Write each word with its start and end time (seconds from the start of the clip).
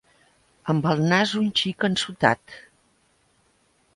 Amb 0.71 0.87
el 0.93 1.01
nas 1.11 1.33
un 1.41 1.51
xic 1.61 1.85
ensotat. 1.89 2.57